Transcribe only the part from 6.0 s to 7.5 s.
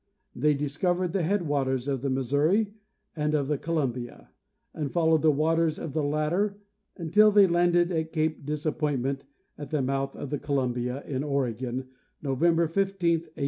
latter until they